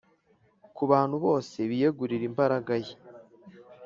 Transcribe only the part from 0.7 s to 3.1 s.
Ku bantu bose biyegurira imbaraga ye